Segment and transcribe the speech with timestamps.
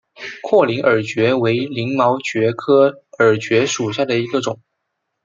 [0.41, 4.59] 阔鳞耳蕨为鳞毛蕨科耳蕨属下的一个种。